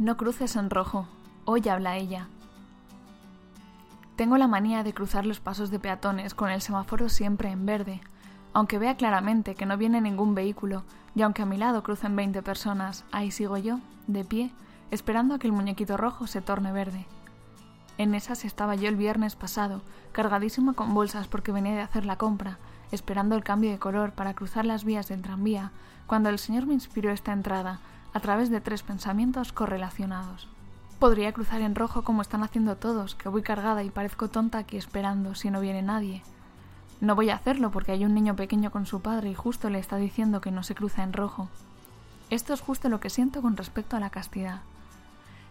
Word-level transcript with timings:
No 0.00 0.16
cruces 0.16 0.56
en 0.56 0.70
rojo. 0.70 1.06
Hoy 1.44 1.68
habla 1.68 1.98
ella. 1.98 2.26
Tengo 4.16 4.38
la 4.38 4.48
manía 4.48 4.82
de 4.82 4.94
cruzar 4.94 5.26
los 5.26 5.40
pasos 5.40 5.70
de 5.70 5.78
peatones 5.78 6.32
con 6.32 6.48
el 6.48 6.62
semáforo 6.62 7.10
siempre 7.10 7.50
en 7.50 7.66
verde, 7.66 8.00
aunque 8.54 8.78
vea 8.78 8.96
claramente 8.96 9.54
que 9.54 9.66
no 9.66 9.76
viene 9.76 10.00
ningún 10.00 10.34
vehículo 10.34 10.84
y 11.14 11.20
aunque 11.20 11.42
a 11.42 11.44
mi 11.44 11.58
lado 11.58 11.82
crucen 11.82 12.16
20 12.16 12.40
personas, 12.40 13.04
ahí 13.12 13.30
sigo 13.30 13.58
yo, 13.58 13.78
de 14.06 14.24
pie, 14.24 14.54
esperando 14.90 15.34
a 15.34 15.38
que 15.38 15.48
el 15.48 15.52
muñequito 15.52 15.98
rojo 15.98 16.26
se 16.26 16.40
torne 16.40 16.72
verde. 16.72 17.06
En 17.98 18.14
esas 18.14 18.46
estaba 18.46 18.76
yo 18.76 18.88
el 18.88 18.96
viernes 18.96 19.36
pasado, 19.36 19.82
cargadísimo 20.12 20.72
con 20.72 20.94
bolsas 20.94 21.28
porque 21.28 21.52
venía 21.52 21.74
de 21.74 21.82
hacer 21.82 22.06
la 22.06 22.16
compra, 22.16 22.56
esperando 22.90 23.36
el 23.36 23.44
cambio 23.44 23.70
de 23.70 23.78
color 23.78 24.12
para 24.12 24.32
cruzar 24.32 24.64
las 24.64 24.82
vías 24.82 25.08
del 25.08 25.20
tranvía, 25.20 25.72
cuando 26.06 26.30
el 26.30 26.38
Señor 26.38 26.64
me 26.64 26.72
inspiró 26.72 27.10
esta 27.10 27.34
entrada, 27.34 27.80
a 28.12 28.20
través 28.20 28.50
de 28.50 28.60
tres 28.60 28.82
pensamientos 28.82 29.52
correlacionados. 29.52 30.48
Podría 30.98 31.32
cruzar 31.32 31.62
en 31.62 31.74
rojo 31.74 32.02
como 32.02 32.22
están 32.22 32.42
haciendo 32.42 32.76
todos, 32.76 33.14
que 33.14 33.28
voy 33.28 33.42
cargada 33.42 33.82
y 33.82 33.90
parezco 33.90 34.28
tonta 34.28 34.58
aquí 34.58 34.76
esperando 34.76 35.34
si 35.34 35.50
no 35.50 35.60
viene 35.60 35.82
nadie. 35.82 36.22
No 37.00 37.14
voy 37.14 37.30
a 37.30 37.36
hacerlo 37.36 37.70
porque 37.70 37.92
hay 37.92 38.04
un 38.04 38.12
niño 38.12 38.36
pequeño 38.36 38.70
con 38.70 38.84
su 38.84 39.00
padre 39.00 39.30
y 39.30 39.34
justo 39.34 39.70
le 39.70 39.78
está 39.78 39.96
diciendo 39.96 40.42
que 40.42 40.50
no 40.50 40.62
se 40.62 40.74
cruza 40.74 41.02
en 41.02 41.14
rojo. 41.14 41.48
Esto 42.28 42.52
es 42.52 42.60
justo 42.60 42.90
lo 42.90 43.00
que 43.00 43.08
siento 43.08 43.40
con 43.40 43.56
respecto 43.56 43.96
a 43.96 44.00
la 44.00 44.10
castidad. 44.10 44.60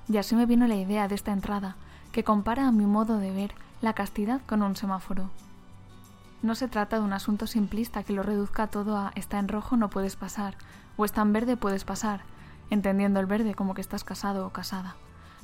Y 0.07 0.17
así 0.17 0.35
me 0.35 0.45
vino 0.45 0.67
la 0.67 0.75
idea 0.75 1.07
de 1.07 1.15
esta 1.15 1.31
entrada, 1.31 1.75
que 2.11 2.23
compara 2.23 2.67
a 2.67 2.71
mi 2.71 2.85
modo 2.85 3.17
de 3.17 3.31
ver 3.31 3.55
la 3.81 3.93
castidad 3.93 4.41
con 4.45 4.61
un 4.61 4.75
semáforo. 4.75 5.31
No 6.41 6.55
se 6.55 6.67
trata 6.67 6.99
de 6.99 7.03
un 7.03 7.13
asunto 7.13 7.47
simplista 7.47 8.03
que 8.03 8.13
lo 8.13 8.23
reduzca 8.23 8.67
todo 8.67 8.97
a 8.97 9.11
está 9.15 9.39
en 9.39 9.47
rojo 9.47 9.75
no 9.75 9.89
puedes 9.89 10.15
pasar, 10.15 10.55
o 10.95 11.05
está 11.05 11.21
en 11.21 11.33
verde 11.33 11.57
puedes 11.57 11.83
pasar, 11.83 12.21
entendiendo 12.69 13.19
el 13.19 13.25
verde 13.25 13.55
como 13.55 13.73
que 13.73 13.81
estás 13.81 14.03
casado 14.03 14.45
o 14.45 14.51
casada. 14.51 14.95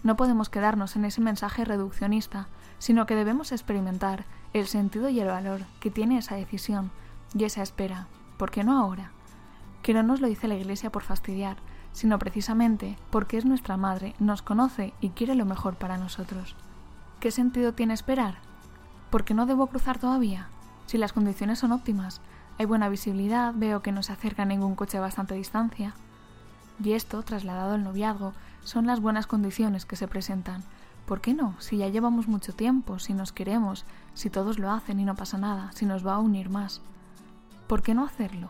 No 0.03 0.15
podemos 0.15 0.49
quedarnos 0.49 0.95
en 0.95 1.05
ese 1.05 1.21
mensaje 1.21 1.65
reduccionista, 1.65 2.47
sino 2.77 3.05
que 3.05 3.15
debemos 3.15 3.51
experimentar 3.51 4.25
el 4.53 4.67
sentido 4.67 5.09
y 5.09 5.19
el 5.19 5.27
valor 5.27 5.61
que 5.79 5.89
tiene 5.89 6.17
esa 6.17 6.35
decisión 6.35 6.91
y 7.33 7.43
esa 7.43 7.63
espera. 7.63 8.07
¿Por 8.37 8.51
qué 8.51 8.63
no 8.63 8.77
ahora? 8.77 9.11
Que 9.81 9.93
no 9.93 10.03
nos 10.03 10.21
lo 10.21 10.27
dice 10.27 10.47
la 10.47 10.55
Iglesia 10.55 10.91
por 10.91 11.03
fastidiar, 11.03 11.57
sino 11.91 12.19
precisamente 12.19 12.97
porque 13.09 13.37
es 13.37 13.45
nuestra 13.45 13.77
Madre, 13.77 14.15
nos 14.19 14.41
conoce 14.41 14.93
y 14.99 15.09
quiere 15.09 15.33
lo 15.33 15.45
mejor 15.45 15.75
para 15.75 15.97
nosotros. 15.97 16.55
¿Qué 17.19 17.31
sentido 17.31 17.73
tiene 17.73 17.93
esperar? 17.93 18.35
¿Por 19.09 19.23
qué 19.23 19.33
no 19.33 19.45
debo 19.45 19.67
cruzar 19.67 19.97
todavía? 19.97 20.49
Si 20.85 20.97
las 20.97 21.13
condiciones 21.13 21.59
son 21.59 21.71
óptimas, 21.71 22.21
hay 22.59 22.65
buena 22.65 22.89
visibilidad, 22.89 23.53
veo 23.55 23.81
que 23.81 23.91
no 23.91 24.03
se 24.03 24.13
acerca 24.13 24.45
ningún 24.45 24.75
coche 24.75 24.97
a 24.97 25.01
bastante 25.01 25.35
distancia. 25.35 25.93
Y 26.83 26.93
esto, 26.93 27.23
trasladado 27.23 27.75
al 27.75 27.83
noviazgo, 27.83 28.33
son 28.63 28.85
las 28.85 28.99
buenas 28.99 29.27
condiciones 29.27 29.85
que 29.85 29.95
se 29.95 30.07
presentan. 30.07 30.63
¿Por 31.05 31.21
qué 31.21 31.33
no? 31.33 31.55
Si 31.59 31.77
ya 31.77 31.87
llevamos 31.87 32.27
mucho 32.27 32.53
tiempo, 32.53 32.99
si 32.99 33.13
nos 33.13 33.31
queremos, 33.31 33.85
si 34.13 34.29
todos 34.29 34.57
lo 34.57 34.71
hacen 34.71 34.99
y 34.99 35.05
no 35.05 35.15
pasa 35.15 35.37
nada, 35.37 35.71
si 35.73 35.85
nos 35.85 36.05
va 36.05 36.15
a 36.15 36.19
unir 36.19 36.49
más. 36.49 36.81
¿Por 37.67 37.83
qué 37.83 37.93
no 37.93 38.03
hacerlo? 38.03 38.49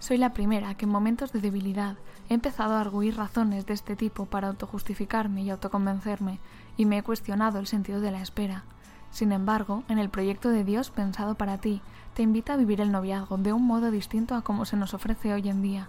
Soy 0.00 0.18
la 0.18 0.32
primera 0.32 0.74
que 0.74 0.84
en 0.84 0.92
momentos 0.92 1.32
de 1.32 1.40
debilidad 1.40 1.96
he 2.28 2.34
empezado 2.34 2.74
a 2.74 2.80
arguir 2.80 3.16
razones 3.16 3.66
de 3.66 3.74
este 3.74 3.96
tipo 3.96 4.26
para 4.26 4.48
autojustificarme 4.48 5.42
y 5.42 5.50
autoconvencerme, 5.50 6.40
y 6.76 6.86
me 6.86 6.98
he 6.98 7.02
cuestionado 7.02 7.58
el 7.58 7.66
sentido 7.66 8.00
de 8.00 8.10
la 8.10 8.22
espera. 8.22 8.64
Sin 9.10 9.32
embargo, 9.32 9.84
en 9.88 9.98
el 9.98 10.10
proyecto 10.10 10.50
de 10.50 10.64
Dios 10.64 10.90
pensado 10.90 11.34
para 11.36 11.58
ti, 11.58 11.80
te 12.14 12.22
invita 12.22 12.54
a 12.54 12.56
vivir 12.56 12.80
el 12.80 12.92
noviazgo 12.92 13.38
de 13.38 13.52
un 13.52 13.64
modo 13.64 13.90
distinto 13.90 14.34
a 14.34 14.42
como 14.42 14.64
se 14.64 14.76
nos 14.76 14.92
ofrece 14.92 15.32
hoy 15.32 15.48
en 15.48 15.62
día, 15.62 15.88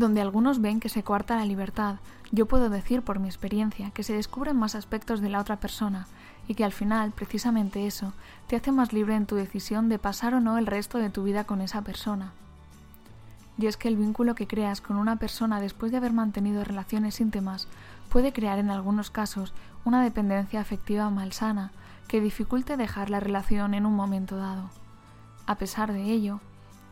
donde 0.00 0.22
algunos 0.22 0.62
ven 0.62 0.80
que 0.80 0.88
se 0.88 1.02
coarta 1.02 1.36
la 1.36 1.44
libertad, 1.44 1.96
yo 2.32 2.46
puedo 2.46 2.70
decir 2.70 3.02
por 3.02 3.18
mi 3.18 3.28
experiencia 3.28 3.90
que 3.90 4.02
se 4.02 4.14
descubren 4.14 4.56
más 4.56 4.74
aspectos 4.74 5.20
de 5.20 5.28
la 5.28 5.38
otra 5.38 5.60
persona 5.60 6.06
y 6.48 6.54
que 6.54 6.64
al 6.64 6.72
final, 6.72 7.12
precisamente 7.12 7.86
eso, 7.86 8.14
te 8.46 8.56
hace 8.56 8.72
más 8.72 8.94
libre 8.94 9.14
en 9.14 9.26
tu 9.26 9.36
decisión 9.36 9.90
de 9.90 9.98
pasar 9.98 10.32
o 10.32 10.40
no 10.40 10.56
el 10.56 10.66
resto 10.66 10.96
de 10.96 11.10
tu 11.10 11.22
vida 11.22 11.44
con 11.44 11.60
esa 11.60 11.82
persona. 11.82 12.32
Y 13.58 13.66
es 13.66 13.76
que 13.76 13.88
el 13.88 13.96
vínculo 13.96 14.34
que 14.34 14.46
creas 14.46 14.80
con 14.80 14.96
una 14.96 15.16
persona 15.16 15.60
después 15.60 15.92
de 15.92 15.98
haber 15.98 16.14
mantenido 16.14 16.64
relaciones 16.64 17.20
íntimas 17.20 17.68
puede 18.08 18.32
crear 18.32 18.58
en 18.58 18.70
algunos 18.70 19.10
casos 19.10 19.52
una 19.84 20.02
dependencia 20.02 20.62
afectiva 20.62 21.10
malsana 21.10 21.72
que 22.08 22.22
dificulte 22.22 22.78
dejar 22.78 23.10
la 23.10 23.20
relación 23.20 23.74
en 23.74 23.84
un 23.84 23.94
momento 23.94 24.38
dado. 24.38 24.70
A 25.44 25.56
pesar 25.56 25.92
de 25.92 26.04
ello, 26.04 26.40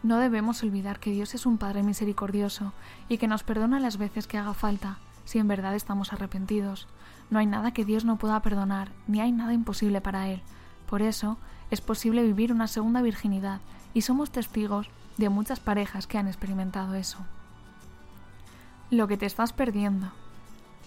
no 0.03 0.19
debemos 0.19 0.62
olvidar 0.62 1.00
que 1.00 1.10
Dios 1.10 1.34
es 1.34 1.44
un 1.44 1.59
Padre 1.59 1.82
misericordioso 1.82 2.72
y 3.09 3.19
que 3.19 3.28
nos 3.28 3.42
perdona 3.42 3.81
las 3.81 3.97
veces 3.97 4.26
que 4.26 4.38
haga 4.38 4.54
falta, 4.54 4.98
si 5.25 5.38
en 5.38 5.48
verdad 5.48 5.75
estamos 5.75 6.12
arrepentidos. 6.12 6.86
No 7.31 7.38
hay 7.38 7.47
nada 7.47 7.72
que 7.72 7.84
Dios 7.84 8.04
no 8.04 8.16
pueda 8.16 8.41
perdonar, 8.41 8.92
ni 9.06 9.20
hay 9.20 9.32
nada 9.32 9.53
imposible 9.53 10.00
para 10.00 10.28
Él. 10.28 10.41
Por 10.88 11.03
eso, 11.03 11.36
es 11.70 11.81
posible 11.81 12.22
vivir 12.22 12.53
una 12.53 12.69
segunda 12.69 13.03
virginidad, 13.03 13.60
y 13.92 14.03
somos 14.03 14.31
testigos 14.31 14.88
de 15.16 15.28
muchas 15.28 15.60
parejas 15.60 16.06
que 16.06 16.16
han 16.16 16.28
experimentado 16.28 16.94
eso. 16.94 17.19
Lo 18.91 19.09
que 19.09 19.16
te 19.16 19.26
estás 19.26 19.53
perdiendo. 19.53 20.12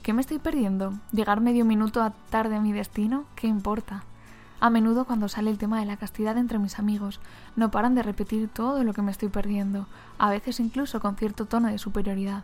¿Qué 0.01 0.13
me 0.13 0.21
estoy 0.21 0.39
perdiendo? 0.39 0.93
¿Llegar 1.11 1.41
medio 1.41 1.65
minuto 1.65 2.11
tarde 2.29 2.55
a 2.55 2.61
mi 2.61 2.71
destino? 2.71 3.25
¿Qué 3.35 3.47
importa? 3.47 4.03
A 4.61 4.69
menudo 4.69 5.05
cuando 5.05 5.27
sale 5.27 5.49
el 5.49 5.57
tema 5.57 5.79
de 5.79 5.87
la 5.87 5.97
castidad 5.97 6.37
entre 6.37 6.59
mis 6.59 6.77
amigos, 6.77 7.19
no 7.55 7.71
paran 7.71 7.95
de 7.95 8.03
repetir 8.03 8.47
todo 8.47 8.83
lo 8.83 8.93
que 8.93 9.01
me 9.01 9.09
estoy 9.09 9.29
perdiendo, 9.29 9.87
a 10.19 10.29
veces 10.29 10.59
incluso 10.59 10.99
con 10.99 11.15
cierto 11.15 11.47
tono 11.47 11.67
de 11.67 11.79
superioridad. 11.79 12.43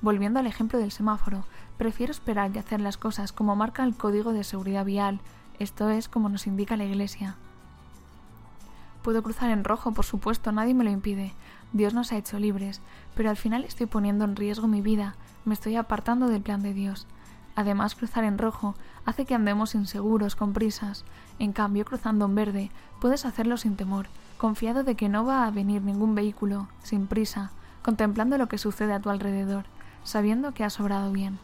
Volviendo 0.00 0.40
al 0.40 0.46
ejemplo 0.46 0.78
del 0.78 0.90
semáforo, 0.90 1.44
prefiero 1.76 2.12
esperar 2.12 2.50
y 2.54 2.58
hacer 2.58 2.80
las 2.80 2.96
cosas 2.96 3.32
como 3.32 3.56
marca 3.56 3.84
el 3.84 3.94
código 3.94 4.32
de 4.32 4.42
seguridad 4.42 4.86
vial, 4.86 5.20
esto 5.58 5.90
es 5.90 6.08
como 6.08 6.30
nos 6.30 6.46
indica 6.46 6.78
la 6.78 6.86
Iglesia. 6.86 7.36
Puedo 9.02 9.22
cruzar 9.22 9.50
en 9.50 9.62
rojo, 9.62 9.92
por 9.92 10.06
supuesto, 10.06 10.52
nadie 10.52 10.72
me 10.72 10.84
lo 10.84 10.90
impide. 10.90 11.34
Dios 11.74 11.92
nos 11.92 12.10
ha 12.12 12.16
hecho 12.16 12.38
libres, 12.38 12.80
pero 13.14 13.28
al 13.28 13.36
final 13.36 13.64
estoy 13.64 13.84
poniendo 13.84 14.24
en 14.24 14.34
riesgo 14.34 14.66
mi 14.66 14.80
vida, 14.80 15.14
me 15.44 15.52
estoy 15.52 15.76
apartando 15.76 16.28
del 16.28 16.40
plan 16.40 16.62
de 16.62 16.72
Dios. 16.72 17.06
Además, 17.60 17.94
cruzar 17.94 18.24
en 18.24 18.38
rojo 18.38 18.74
hace 19.04 19.26
que 19.26 19.34
andemos 19.34 19.74
inseguros, 19.74 20.34
con 20.34 20.54
prisas. 20.54 21.04
En 21.38 21.52
cambio, 21.52 21.84
cruzando 21.84 22.24
en 22.24 22.34
verde, 22.34 22.70
puedes 23.02 23.26
hacerlo 23.26 23.58
sin 23.58 23.76
temor, 23.76 24.06
confiado 24.38 24.82
de 24.82 24.94
que 24.94 25.10
no 25.10 25.26
va 25.26 25.44
a 25.44 25.50
venir 25.50 25.82
ningún 25.82 26.14
vehículo, 26.14 26.68
sin 26.82 27.06
prisa, 27.06 27.50
contemplando 27.82 28.38
lo 28.38 28.48
que 28.48 28.56
sucede 28.56 28.94
a 28.94 29.00
tu 29.00 29.10
alrededor, 29.10 29.66
sabiendo 30.04 30.54
que 30.54 30.64
has 30.64 30.72
sobrado 30.72 31.12
bien. 31.12 31.38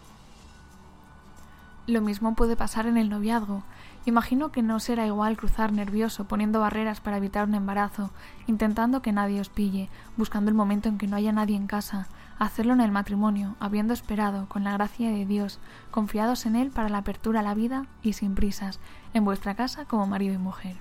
Lo 1.86 2.00
mismo 2.00 2.34
puede 2.34 2.56
pasar 2.56 2.86
en 2.86 2.96
el 2.96 3.10
noviazgo. 3.10 3.62
Imagino 4.06 4.52
que 4.52 4.62
no 4.62 4.80
será 4.80 5.06
igual 5.06 5.36
cruzar 5.36 5.70
nervioso, 5.70 6.24
poniendo 6.24 6.60
barreras 6.60 7.00
para 7.00 7.18
evitar 7.18 7.46
un 7.46 7.54
embarazo, 7.54 8.08
intentando 8.46 9.02
que 9.02 9.12
nadie 9.12 9.38
os 9.38 9.50
pille, 9.50 9.90
buscando 10.16 10.50
el 10.50 10.56
momento 10.56 10.88
en 10.88 10.96
que 10.96 11.08
no 11.08 11.16
haya 11.16 11.32
nadie 11.32 11.56
en 11.56 11.66
casa, 11.66 12.06
hacerlo 12.38 12.72
en 12.74 12.80
el 12.80 12.92
matrimonio, 12.92 13.56
habiendo 13.60 13.92
esperado, 13.94 14.46
con 14.48 14.64
la 14.64 14.72
gracia 14.72 15.10
de 15.10 15.24
Dios, 15.26 15.58
confiados 15.90 16.46
en 16.46 16.56
Él 16.56 16.70
para 16.70 16.88
la 16.88 16.98
apertura 16.98 17.40
a 17.40 17.42
la 17.42 17.54
vida 17.54 17.86
y 18.02 18.12
sin 18.12 18.34
prisas, 18.34 18.78
en 19.14 19.24
vuestra 19.24 19.54
casa 19.54 19.84
como 19.84 20.06
marido 20.06 20.34
y 20.34 20.38
mujer. 20.38 20.76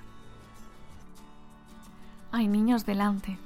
Hay 2.32 2.48
niños 2.48 2.86
delante. 2.86 3.38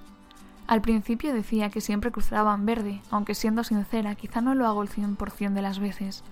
Al 0.65 0.81
principio 0.81 1.33
decía 1.33 1.69
que 1.69 1.81
siempre 1.81 2.11
cruzaban 2.11 2.65
verde, 2.65 3.01
aunque 3.11 3.35
siendo 3.35 3.63
sincera, 3.63 4.15
quizá 4.15 4.41
no 4.41 4.55
lo 4.55 4.67
hago 4.67 4.81
el 4.81 4.89
cien 4.89 5.15
por 5.15 5.31
cien 5.31 5.53
de 5.53 5.61
las 5.61 5.79
veces. 5.79 6.23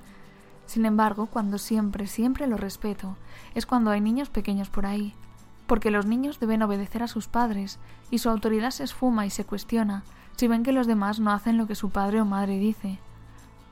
Sin 0.66 0.86
embargo, 0.86 1.28
cuando 1.28 1.58
siempre, 1.58 2.08
siempre 2.08 2.48
lo 2.48 2.58
respeto, 2.58 3.16
es 3.56 3.66
cuando 3.66 3.92
hay 3.92 4.02
niños 4.02 4.30
pequeños 4.30 4.70
por 4.70 4.86
ahí, 4.86 5.14
porque 5.68 5.92
los 5.92 6.06
niños 6.06 6.40
deben 6.40 6.64
obedecer 6.64 7.04
a 7.04 7.08
sus 7.08 7.28
padres, 7.28 7.78
y 8.10 8.18
su 8.18 8.30
autoridad 8.30 8.72
se 8.72 8.84
esfuma 8.84 9.26
y 9.26 9.30
se 9.30 9.46
cuestiona, 9.46 10.04
si 10.36 10.48
ven 10.48 10.64
que 10.64 10.72
los 10.72 10.88
demás 10.88 11.20
no 11.20 11.32
hacen 11.32 11.58
lo 11.58 11.68
que 11.68 11.76
su 11.76 11.90
padre 11.90 12.22
o 12.22 12.26
madre 12.26 12.58
dice. 12.58 13.00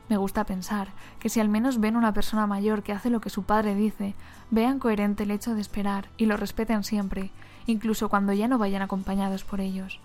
Me 0.09 0.17
gusta 0.17 0.43
pensar 0.43 0.89
que 1.19 1.29
si 1.29 1.39
al 1.39 1.49
menos 1.49 1.79
ven 1.79 1.95
una 1.95 2.13
persona 2.13 2.45
mayor 2.45 2.83
que 2.83 2.93
hace 2.93 3.09
lo 3.09 3.21
que 3.21 3.31
su 3.31 3.43
padre 3.43 3.73
dice, 3.73 4.13
vean 4.51 4.77
coherente 4.77 5.23
el 5.23 5.31
hecho 5.31 5.55
de 5.55 5.61
esperar 5.61 6.09
y 6.17 6.27
lo 6.27 6.37
respeten 6.37 6.83
siempre, 6.83 7.31
incluso 7.65 8.09
cuando 8.09 8.33
ya 8.33 8.47
no 8.47 8.59
vayan 8.59 8.83
acompañados 8.83 9.43
por 9.43 9.61
ellos. 9.61 9.99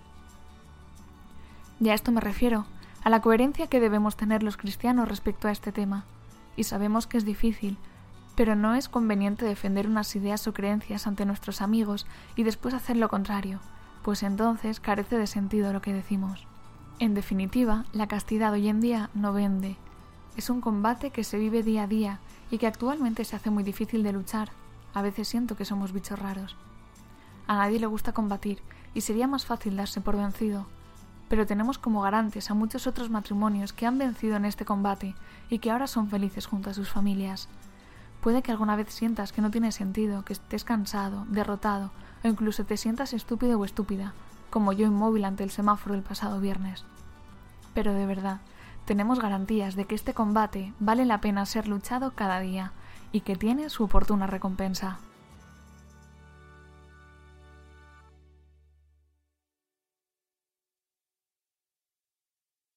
Y 1.79 1.89
a 1.89 1.93
esto 1.93 2.11
me 2.11 2.21
refiero, 2.21 2.65
a 3.03 3.09
la 3.09 3.21
coherencia 3.21 3.67
que 3.67 3.79
debemos 3.79 4.15
tener 4.15 4.43
los 4.43 4.57
cristianos 4.57 5.07
respecto 5.07 5.47
a 5.47 5.51
este 5.51 5.71
tema. 5.71 6.05
Y 6.55 6.63
sabemos 6.65 7.07
que 7.07 7.17
es 7.17 7.25
difícil, 7.25 7.77
pero 8.35 8.55
no 8.55 8.75
es 8.75 8.89
conveniente 8.89 9.45
defender 9.45 9.87
unas 9.87 10.15
ideas 10.15 10.47
o 10.47 10.53
creencias 10.53 11.07
ante 11.07 11.25
nuestros 11.25 11.61
amigos 11.61 12.07
y 12.35 12.43
después 12.43 12.73
hacer 12.73 12.97
lo 12.97 13.09
contrario, 13.09 13.59
pues 14.03 14.23
entonces 14.23 14.79
carece 14.79 15.17
de 15.17 15.27
sentido 15.27 15.73
lo 15.73 15.81
que 15.81 15.93
decimos. 15.93 16.47
En 16.99 17.13
definitiva, 17.13 17.85
la 17.93 18.07
castidad 18.07 18.53
hoy 18.53 18.67
en 18.67 18.79
día 18.79 19.09
no 19.13 19.33
vende. 19.33 19.77
Es 20.37 20.49
un 20.49 20.61
combate 20.61 21.09
que 21.11 21.23
se 21.23 21.37
vive 21.37 21.63
día 21.63 21.83
a 21.83 21.87
día 21.87 22.19
y 22.49 22.57
que 22.57 22.67
actualmente 22.67 23.25
se 23.25 23.35
hace 23.35 23.49
muy 23.49 23.63
difícil 23.63 24.03
de 24.03 24.13
luchar. 24.13 24.49
A 24.93 25.01
veces 25.01 25.27
siento 25.27 25.55
que 25.55 25.65
somos 25.65 25.93
bichos 25.93 26.19
raros. 26.19 26.55
A 27.47 27.55
nadie 27.55 27.79
le 27.79 27.87
gusta 27.87 28.13
combatir 28.13 28.61
y 28.93 29.01
sería 29.01 29.27
más 29.27 29.45
fácil 29.45 29.75
darse 29.75 29.99
por 29.99 30.15
vencido. 30.15 30.67
pero 31.31 31.45
tenemos 31.45 31.77
como 31.77 32.01
garantes 32.01 32.51
a 32.51 32.53
muchos 32.53 32.87
otros 32.87 33.09
matrimonios 33.09 33.71
que 33.71 33.85
han 33.85 33.97
vencido 33.97 34.35
en 34.35 34.43
este 34.43 34.65
combate 34.65 35.15
y 35.49 35.59
que 35.59 35.71
ahora 35.71 35.87
son 35.87 36.09
felices 36.09 36.45
junto 36.45 36.69
a 36.69 36.73
sus 36.73 36.89
familias. 36.89 37.47
Puede 38.21 38.43
que 38.43 38.51
alguna 38.51 38.75
vez 38.75 38.93
sientas 38.93 39.33
que 39.33 39.41
no 39.41 39.49
tiene 39.49 39.71
sentido, 39.71 40.23
que 40.23 40.33
estés 40.33 40.63
cansado, 40.63 41.25
derrotado, 41.27 41.91
o 42.23 42.27
incluso 42.27 42.63
te 42.65 42.77
sientas 42.77 43.13
estúpido 43.13 43.59
o 43.59 43.65
estúpida, 43.65 44.13
como 44.51 44.73
yo 44.73 44.85
inmóvil 44.85 45.25
ante 45.25 45.43
el 45.43 45.49
semáforo 45.49 45.95
el 45.95 46.03
pasado 46.03 46.39
viernes. 46.39 46.85
Pero 47.73 47.93
de 47.93 48.05
verdad, 48.05 48.41
tenemos 48.85 49.19
garantías 49.19 49.75
de 49.75 49.85
que 49.85 49.95
este 49.95 50.13
combate 50.13 50.73
vale 50.79 51.05
la 51.05 51.19
pena 51.19 51.45
ser 51.45 51.67
luchado 51.67 52.11
cada 52.11 52.39
día 52.39 52.73
y 53.11 53.21
que 53.21 53.35
tiene 53.35 53.69
su 53.69 53.83
oportuna 53.83 54.27
recompensa. 54.27 54.99